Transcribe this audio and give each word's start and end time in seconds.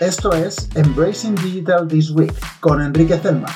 Esto 0.00 0.32
es 0.32 0.70
Embracing 0.76 1.34
Digital 1.34 1.86
This 1.86 2.10
Week 2.12 2.32
con 2.60 2.80
Enrique 2.80 3.18
Zelma. 3.18 3.48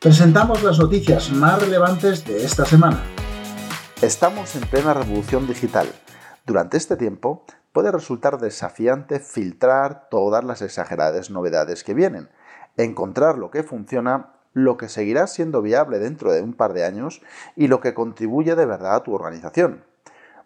Presentamos 0.00 0.60
las 0.64 0.80
noticias 0.80 1.30
más 1.30 1.62
relevantes 1.62 2.24
de 2.26 2.44
esta 2.44 2.64
semana. 2.64 3.00
Estamos 4.02 4.56
en 4.56 4.62
plena 4.62 4.94
revolución 4.94 5.46
digital. 5.46 5.86
Durante 6.44 6.76
este 6.76 6.96
tiempo 6.96 7.44
puede 7.72 7.92
resultar 7.92 8.40
desafiante 8.40 9.20
filtrar 9.20 10.08
todas 10.10 10.42
las 10.42 10.60
exageradas 10.60 11.30
novedades 11.30 11.84
que 11.84 11.94
vienen, 11.94 12.30
encontrar 12.76 13.38
lo 13.38 13.52
que 13.52 13.62
funciona, 13.62 14.32
lo 14.54 14.76
que 14.76 14.88
seguirá 14.88 15.28
siendo 15.28 15.62
viable 15.62 16.00
dentro 16.00 16.32
de 16.32 16.42
un 16.42 16.52
par 16.52 16.72
de 16.72 16.84
años 16.84 17.22
y 17.54 17.68
lo 17.68 17.80
que 17.80 17.94
contribuye 17.94 18.56
de 18.56 18.66
verdad 18.66 18.96
a 18.96 19.02
tu 19.04 19.14
organización. 19.14 19.84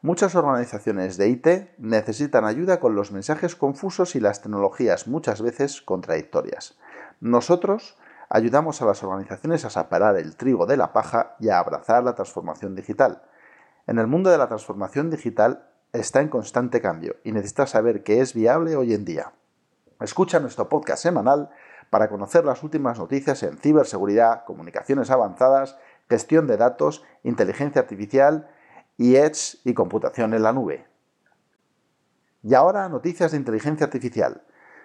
Muchas 0.07 0.37
organizaciones 0.37 1.17
de 1.17 1.29
IT 1.31 1.49
necesitan 1.79 2.45
ayuda 2.45 2.79
con 2.79 2.95
los 2.95 3.11
mensajes 3.11 3.57
confusos 3.57 4.15
y 4.15 4.21
las 4.21 4.41
tecnologías 4.41 5.09
muchas 5.09 5.43
veces 5.43 5.83
contradictorias. 5.83 6.79
Nosotros 7.19 7.99
ayudamos 8.29 8.81
a 8.81 8.87
las 8.87 9.03
organizaciones 9.03 9.65
a 9.65 9.71
separar 9.71 10.17
el 10.17 10.37
trigo 10.37 10.65
de 10.65 10.77
la 10.77 10.93
paja 10.93 11.35
y 11.41 11.49
a 11.49 11.59
abrazar 11.59 12.05
la 12.05 12.15
transformación 12.15 12.77
digital. 12.77 13.23
En 13.89 13.99
el 13.99 14.07
mundo 14.07 14.31
de 14.31 14.39
la 14.39 14.47
transformación 14.47 15.11
digital 15.11 15.67
está 15.93 16.21
en 16.21 16.29
constante 16.29 16.81
cambio 16.81 17.17
y 17.25 17.33
necesitas 17.33 17.71
saber 17.71 18.05
qué 18.05 18.21
es 18.21 18.33
viable 18.33 18.77
hoy 18.77 18.95
en 18.95 19.05
día. 19.05 19.33
Escucha 19.99 20.39
nuestro 20.39 20.69
podcast 20.69 21.03
semanal 21.03 21.51
para 21.91 22.09
conocer 22.09 22.45
las 22.45 22.63
últimas 22.63 23.01
noticias 23.01 23.43
en 23.43 23.59
ciberseguridad, 23.59 24.45
comunicaciones 24.45 25.11
avanzadas, 25.11 25.77
gestión 26.09 26.47
de 26.47 26.59
datos, 26.59 27.03
inteligencia 27.25 27.83
artificial 27.83 28.49
y 28.97 29.17
Edge 29.17 29.59
y 29.65 29.75
computación 29.75 30.35
en 30.35 30.43
la 30.43 30.53
nube. 30.53 30.87
Y 32.43 32.55
ahora 32.55 32.89
noticias 32.89 33.33
de 33.33 33.39
inteligencia 33.39 33.87
artificial. 33.87 34.43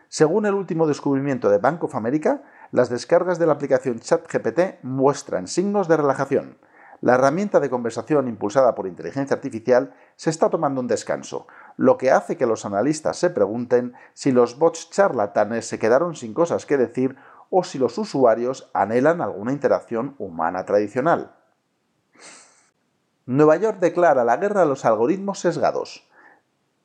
Según 0.10 0.46
el 0.46 0.56
último 0.56 0.88
descubrimiento 0.88 1.50
de 1.50 1.60
Bank 1.60 1.84
of 1.84 1.96
America, 1.96 2.44
las 2.72 2.90
descargas 2.90 3.40
de 3.40 3.46
la 3.46 3.54
aplicación 3.54 4.00
ChatGPT 4.00 4.84
muestran 4.84 5.48
signos 5.48 5.88
de 5.88 5.98
relajación. 5.98 6.58
La 7.02 7.16
herramienta 7.16 7.60
de 7.60 7.70
conversación 7.70 8.28
impulsada 8.28 8.76
por 8.76 8.88
inteligencia 8.88 9.36
artificial 9.36 9.94
se 10.16 10.30
está 10.30 10.50
tomando 10.50 10.82
un 10.82 10.88
descanso, 10.88 11.48
lo 11.76 11.98
que 11.98 12.12
hace 12.12 12.38
que 12.38 12.46
los 12.46 12.66
analistas 12.66 13.18
se 13.18 13.32
pregunten 13.32 13.94
si 14.14 14.32
los 14.32 14.60
bots 14.60 14.90
charlatanes 14.92 15.66
se 15.66 15.80
quedaron 15.80 16.16
sin 16.16 16.34
cosas 16.34 16.66
que 16.66 16.78
decir 16.78 17.16
o 17.50 17.64
si 17.64 17.80
los 17.80 17.98
usuarios 17.98 18.70
anhelan 18.74 19.22
alguna 19.22 19.52
interacción 19.52 20.16
humana 20.20 20.66
tradicional. 20.66 21.36
Nueva 23.28 23.56
York 23.58 23.78
declara 23.80 24.24
la 24.24 24.38
guerra 24.38 24.64
a 24.64 24.66
los 24.66 24.84
algoritmos 24.84 25.40
sesgados. 25.40 26.08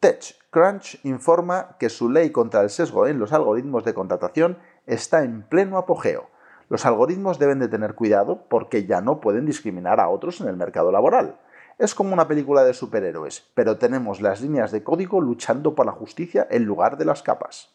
TechCrunch 0.01 1.01
informa 1.05 1.77
que 1.79 1.89
su 1.89 2.11
ley 2.11 2.31
contra 2.31 2.61
el 2.61 2.69
sesgo 2.69 3.06
en 3.06 3.19
los 3.19 3.33
algoritmos 3.33 3.84
de 3.84 3.95
contratación 3.95 4.59
está 4.84 5.23
en 5.23 5.42
pleno 5.42 5.79
apogeo. 5.79 6.29
Los 6.69 6.84
algoritmos 6.84 7.39
deben 7.39 7.59
de 7.59 7.69
tener 7.69 7.95
cuidado 7.95 8.45
porque 8.48 8.84
ya 8.84 9.01
no 9.01 9.20
pueden 9.20 9.47
discriminar 9.47 9.98
a 9.98 10.09
otros 10.11 10.41
en 10.42 10.48
el 10.48 10.57
mercado 10.57 10.92
laboral. 10.92 11.39
Es 11.79 11.95
como 11.95 12.12
una 12.12 12.29
película 12.29 12.64
de 12.64 12.75
superhéroes, 12.75 13.51
pero 13.55 13.79
tenemos 13.79 14.20
las 14.20 14.42
líneas 14.42 14.73
de 14.73 14.83
código 14.83 15.20
luchando 15.23 15.75
por 15.75 15.87
la 15.87 15.92
justicia 15.92 16.47
en 16.51 16.64
lugar 16.64 16.98
de 16.98 17.07
las 17.07 17.23
capas. 17.23 17.70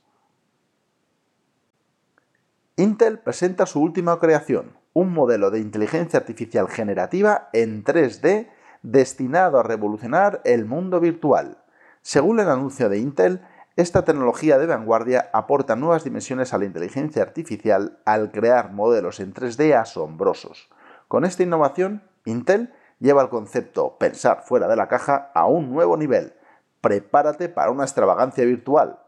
Intel 2.76 3.20
presenta 3.20 3.66
su 3.66 3.82
última 3.82 4.20
creación, 4.20 4.74
un 4.94 5.14
modelo 5.14 5.52
de 5.52 5.60
inteligencia 5.60 6.20
artificial 6.20 6.68
generativa 6.68 7.50
en 7.54 7.84
3D 7.84 8.50
destinado 8.84 9.60
a 9.60 9.64
revolucionar 9.64 10.42
el 10.44 10.66
mundo 10.66 11.00
virtual. 11.00 11.58
Según 12.02 12.40
el 12.40 12.50
anuncio 12.50 12.90
de 12.90 12.98
Intel, 12.98 13.42
esta 13.78 14.04
tecnología 14.04 14.58
de 14.58 14.66
vanguardia 14.66 15.30
aporta 15.34 15.76
nuevas 15.76 16.04
dimensiones 16.04 16.54
a 16.54 16.58
la 16.58 16.66
inteligencia 16.66 17.22
artificial 17.22 18.00
al 18.06 18.32
crear 18.32 18.74
modelos 18.74 19.20
en 19.20 19.34
3D 19.34 19.74
asombrosos. 19.76 20.70
Con 21.08 21.24
esta 21.24 21.44
innovación, 21.44 22.04
Intel 22.26 22.74
lleva 23.00 23.22
el 23.22 23.30
concepto 23.30 23.98
pensar 23.98 24.44
fuera 24.44 24.68
de 24.68 24.76
la 24.76 24.88
caja 24.88 25.32
a 25.34 25.46
un 25.46 25.72
nuevo 25.72 25.96
nivel. 25.96 26.34
Prepárate 26.82 27.50
para 27.50 27.72
una 27.72 27.84
extravagancia 27.84 28.44
virtual. 28.44 29.00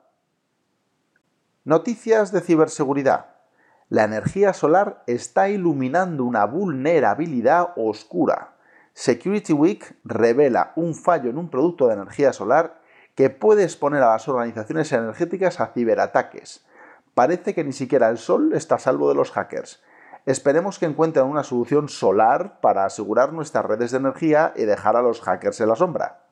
Noticias 1.65 2.31
de 2.31 2.41
ciberseguridad 2.41 3.32
la 3.89 4.03
energía 4.03 4.53
solar 4.53 5.03
está 5.07 5.49
iluminando 5.49 6.23
una 6.23 6.45
vulnerabilidad 6.45 7.73
oscura. 7.75 8.55
Security 8.93 9.53
Week 9.53 9.95
revela 10.03 10.71
un 10.75 10.95
fallo 10.95 11.29
en 11.29 11.37
un 11.37 11.49
producto 11.49 11.87
de 11.87 11.95
energía 11.95 12.33
solar 12.33 12.81
que 13.15 13.29
puede 13.29 13.63
exponer 13.63 14.01
a 14.03 14.11
las 14.11 14.27
organizaciones 14.27 14.91
energéticas 14.91 15.59
a 15.59 15.67
ciberataques. 15.67 16.65
Parece 17.13 17.53
que 17.53 17.63
ni 17.63 17.73
siquiera 17.73 18.09
el 18.09 18.17
sol 18.17 18.53
está 18.53 18.75
a 18.75 18.79
salvo 18.79 19.09
de 19.09 19.15
los 19.15 19.31
hackers. 19.31 19.81
Esperemos 20.25 20.79
que 20.79 20.85
encuentren 20.85 21.25
una 21.25 21.43
solución 21.43 21.89
solar 21.89 22.59
para 22.61 22.85
asegurar 22.85 23.33
nuestras 23.33 23.65
redes 23.65 23.91
de 23.91 23.97
energía 23.97 24.53
y 24.55 24.63
dejar 24.63 24.95
a 24.95 25.01
los 25.01 25.21
hackers 25.21 25.59
en 25.59 25.69
la 25.69 25.75
sombra. 25.75 26.23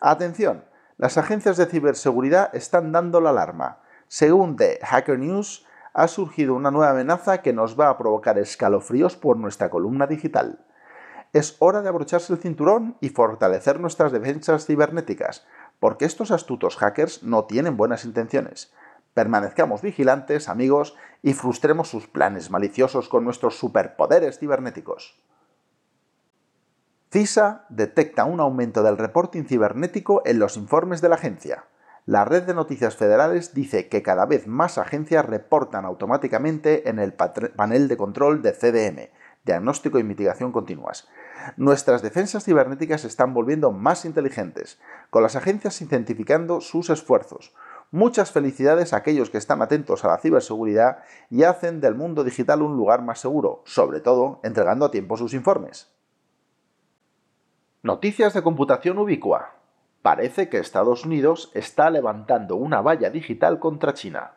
Atención, 0.00 0.64
las 0.96 1.18
agencias 1.18 1.56
de 1.56 1.66
ciberseguridad 1.66 2.54
están 2.54 2.92
dando 2.92 3.20
la 3.20 3.30
alarma. 3.30 3.80
Según 4.08 4.56
The 4.56 4.78
Hacker 4.82 5.18
News, 5.18 5.66
ha 5.92 6.08
surgido 6.08 6.54
una 6.54 6.70
nueva 6.70 6.90
amenaza 6.90 7.42
que 7.42 7.52
nos 7.52 7.78
va 7.78 7.88
a 7.88 7.96
provocar 7.96 8.38
escalofríos 8.38 9.16
por 9.16 9.36
nuestra 9.36 9.70
columna 9.70 10.06
digital. 10.06 10.64
Es 11.32 11.56
hora 11.58 11.82
de 11.82 11.88
abrocharse 11.88 12.32
el 12.32 12.38
cinturón 12.38 12.96
y 13.00 13.08
fortalecer 13.08 13.80
nuestras 13.80 14.12
defensas 14.12 14.66
cibernéticas, 14.66 15.46
porque 15.80 16.04
estos 16.04 16.30
astutos 16.30 16.76
hackers 16.76 17.22
no 17.22 17.44
tienen 17.44 17.76
buenas 17.76 18.04
intenciones. 18.04 18.72
Permanezcamos 19.14 19.82
vigilantes, 19.82 20.48
amigos, 20.48 20.94
y 21.22 21.32
frustremos 21.32 21.88
sus 21.88 22.06
planes 22.06 22.50
maliciosos 22.50 23.08
con 23.08 23.24
nuestros 23.24 23.58
superpoderes 23.58 24.38
cibernéticos. 24.38 25.18
CISA 27.10 27.64
detecta 27.70 28.24
un 28.24 28.40
aumento 28.40 28.82
del 28.82 28.98
reporting 28.98 29.44
cibernético 29.44 30.22
en 30.26 30.38
los 30.38 30.56
informes 30.56 31.00
de 31.00 31.08
la 31.08 31.14
agencia. 31.14 31.64
La 32.06 32.24
red 32.24 32.44
de 32.44 32.54
noticias 32.54 32.94
federales 32.94 33.52
dice 33.52 33.88
que 33.88 34.00
cada 34.00 34.26
vez 34.26 34.46
más 34.46 34.78
agencias 34.78 35.26
reportan 35.26 35.84
automáticamente 35.84 36.88
en 36.88 37.00
el 37.00 37.12
panel 37.12 37.88
de 37.88 37.96
control 37.96 38.42
de 38.42 38.52
CDM, 38.52 39.10
diagnóstico 39.44 39.98
y 39.98 40.04
mitigación 40.04 40.52
continuas. 40.52 41.08
Nuestras 41.56 42.02
defensas 42.02 42.44
cibernéticas 42.44 43.00
se 43.00 43.08
están 43.08 43.34
volviendo 43.34 43.72
más 43.72 44.04
inteligentes, 44.04 44.78
con 45.10 45.24
las 45.24 45.34
agencias 45.34 45.82
identificando 45.82 46.60
sus 46.60 46.90
esfuerzos. 46.90 47.52
Muchas 47.90 48.30
felicidades 48.30 48.92
a 48.92 48.98
aquellos 48.98 49.28
que 49.28 49.38
están 49.38 49.60
atentos 49.60 50.04
a 50.04 50.08
la 50.08 50.18
ciberseguridad 50.18 50.98
y 51.28 51.42
hacen 51.42 51.80
del 51.80 51.96
mundo 51.96 52.22
digital 52.22 52.62
un 52.62 52.76
lugar 52.76 53.02
más 53.02 53.18
seguro, 53.18 53.62
sobre 53.64 53.98
todo 53.98 54.38
entregando 54.44 54.84
a 54.84 54.92
tiempo 54.92 55.16
sus 55.16 55.34
informes. 55.34 55.90
Noticias 57.82 58.32
de 58.32 58.44
computación 58.44 58.96
ubicua. 58.98 59.55
Parece 60.06 60.48
que 60.48 60.58
Estados 60.58 61.04
Unidos 61.04 61.50
está 61.52 61.90
levantando 61.90 62.54
una 62.54 62.80
valla 62.80 63.10
digital 63.10 63.58
contra 63.58 63.92
China. 63.92 64.34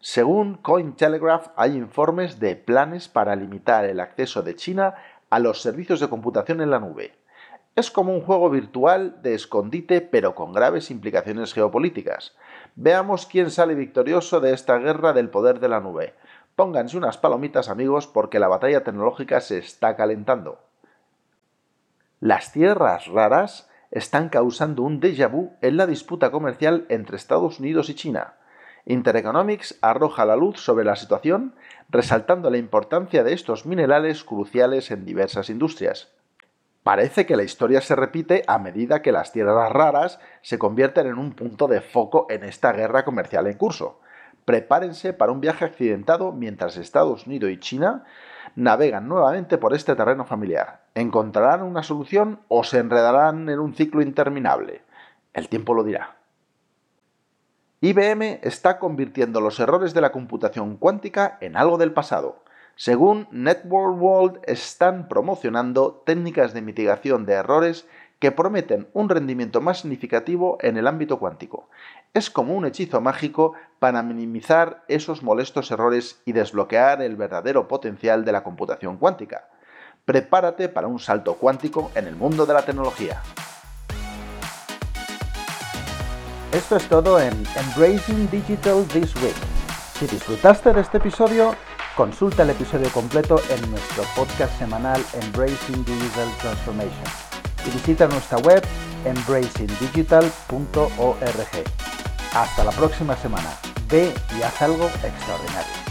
Según 0.00 0.56
Cointelegraph, 0.56 1.50
hay 1.54 1.76
informes 1.76 2.40
de 2.40 2.56
planes 2.56 3.06
para 3.06 3.36
limitar 3.36 3.84
el 3.84 4.00
acceso 4.00 4.42
de 4.42 4.56
China 4.56 4.96
a 5.30 5.38
los 5.38 5.62
servicios 5.62 6.00
de 6.00 6.08
computación 6.08 6.60
en 6.60 6.72
la 6.72 6.80
nube. 6.80 7.14
Es 7.76 7.92
como 7.92 8.12
un 8.12 8.22
juego 8.22 8.50
virtual 8.50 9.22
de 9.22 9.34
escondite 9.34 10.00
pero 10.00 10.34
con 10.34 10.52
graves 10.52 10.90
implicaciones 10.90 11.54
geopolíticas. 11.54 12.34
Veamos 12.74 13.24
quién 13.26 13.52
sale 13.52 13.76
victorioso 13.76 14.40
de 14.40 14.52
esta 14.52 14.76
guerra 14.78 15.12
del 15.12 15.30
poder 15.30 15.60
de 15.60 15.68
la 15.68 15.78
nube. 15.78 16.14
Pónganse 16.56 16.96
unas 16.96 17.16
palomitas 17.16 17.68
amigos 17.68 18.08
porque 18.08 18.40
la 18.40 18.48
batalla 18.48 18.82
tecnológica 18.82 19.40
se 19.40 19.58
está 19.58 19.94
calentando. 19.94 20.58
Las 22.18 22.50
tierras 22.50 23.06
raras 23.06 23.68
están 23.92 24.30
causando 24.30 24.82
un 24.82 25.00
déjà 25.00 25.28
vu 25.28 25.52
en 25.60 25.76
la 25.76 25.86
disputa 25.86 26.30
comercial 26.30 26.86
entre 26.88 27.16
Estados 27.16 27.60
Unidos 27.60 27.90
y 27.90 27.94
China. 27.94 28.34
Intereconomics 28.86 29.78
arroja 29.80 30.24
la 30.24 30.34
luz 30.34 30.58
sobre 30.58 30.84
la 30.84 30.96
situación, 30.96 31.54
resaltando 31.88 32.50
la 32.50 32.56
importancia 32.56 33.22
de 33.22 33.34
estos 33.34 33.64
minerales 33.66 34.24
cruciales 34.24 34.90
en 34.90 35.04
diversas 35.04 35.50
industrias. 35.50 36.10
Parece 36.82 37.26
que 37.26 37.36
la 37.36 37.44
historia 37.44 37.80
se 37.80 37.94
repite 37.94 38.42
a 38.48 38.58
medida 38.58 39.02
que 39.02 39.12
las 39.12 39.30
tierras 39.30 39.70
raras 39.70 40.18
se 40.40 40.58
convierten 40.58 41.06
en 41.06 41.18
un 41.18 41.32
punto 41.32 41.68
de 41.68 41.80
foco 41.80 42.26
en 42.28 42.42
esta 42.42 42.72
guerra 42.72 43.04
comercial 43.04 43.46
en 43.46 43.56
curso. 43.56 44.00
Prepárense 44.44 45.12
para 45.12 45.32
un 45.32 45.40
viaje 45.40 45.64
accidentado 45.64 46.32
mientras 46.32 46.76
Estados 46.76 47.26
Unidos 47.26 47.50
y 47.50 47.58
China 47.58 48.04
navegan 48.56 49.08
nuevamente 49.08 49.56
por 49.58 49.74
este 49.74 49.94
terreno 49.94 50.24
familiar. 50.24 50.82
¿Encontrarán 50.94 51.62
una 51.62 51.82
solución 51.82 52.40
o 52.48 52.64
se 52.64 52.78
enredarán 52.78 53.48
en 53.48 53.60
un 53.60 53.74
ciclo 53.74 54.02
interminable? 54.02 54.82
El 55.32 55.48
tiempo 55.48 55.74
lo 55.74 55.84
dirá. 55.84 56.16
IBM 57.80 58.40
está 58.42 58.78
convirtiendo 58.78 59.40
los 59.40 59.58
errores 59.58 59.94
de 59.94 60.00
la 60.00 60.12
computación 60.12 60.76
cuántica 60.76 61.38
en 61.40 61.56
algo 61.56 61.78
del 61.78 61.92
pasado. 61.92 62.42
Según 62.76 63.28
Network 63.30 64.00
World, 64.00 64.40
están 64.44 65.08
promocionando 65.08 66.02
técnicas 66.06 66.54
de 66.54 66.62
mitigación 66.62 67.26
de 67.26 67.34
errores 67.34 67.86
que 68.22 68.30
prometen 68.30 68.88
un 68.92 69.08
rendimiento 69.08 69.60
más 69.60 69.80
significativo 69.80 70.56
en 70.60 70.76
el 70.76 70.86
ámbito 70.86 71.18
cuántico. 71.18 71.68
Es 72.14 72.30
como 72.30 72.54
un 72.54 72.64
hechizo 72.64 73.00
mágico 73.00 73.54
para 73.80 74.04
minimizar 74.04 74.84
esos 74.86 75.24
molestos 75.24 75.72
errores 75.72 76.22
y 76.24 76.30
desbloquear 76.30 77.02
el 77.02 77.16
verdadero 77.16 77.66
potencial 77.66 78.24
de 78.24 78.30
la 78.30 78.44
computación 78.44 78.96
cuántica. 78.96 79.48
Prepárate 80.04 80.68
para 80.68 80.86
un 80.86 81.00
salto 81.00 81.34
cuántico 81.34 81.90
en 81.96 82.06
el 82.06 82.14
mundo 82.14 82.46
de 82.46 82.54
la 82.54 82.64
tecnología. 82.64 83.20
Esto 86.52 86.76
es 86.76 86.88
todo 86.88 87.18
en 87.18 87.32
Embracing 87.56 88.30
Digital 88.30 88.84
This 88.92 89.16
Week. 89.16 89.34
Si 89.98 90.06
disfrutaste 90.06 90.72
de 90.72 90.80
este 90.80 90.98
episodio, 90.98 91.56
consulta 91.96 92.44
el 92.44 92.50
episodio 92.50 92.88
completo 92.90 93.40
en 93.50 93.68
nuestro 93.68 94.04
podcast 94.14 94.56
semanal 94.60 95.02
Embracing 95.12 95.84
Digital 95.84 96.28
Transformation 96.40 97.31
y 97.66 97.70
visita 97.70 98.06
nuestra 98.06 98.38
web 98.38 98.62
embracingdigital.org. 99.04 101.64
Hasta 102.34 102.64
la 102.64 102.72
próxima 102.72 103.16
semana. 103.16 103.50
Ve 103.88 104.12
y 104.38 104.42
haz 104.42 104.62
algo 104.62 104.86
extraordinario. 104.86 105.81